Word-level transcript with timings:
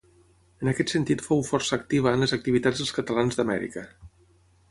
En 0.63 0.69
aquest 0.69 0.93
sentit 0.93 1.19
fou 1.25 1.43
força 1.49 1.77
activa 1.77 2.15
en 2.17 2.25
les 2.25 2.35
activitats 2.39 2.81
dels 2.83 2.93
catalans 3.01 3.39
d'Amèrica. 3.41 3.85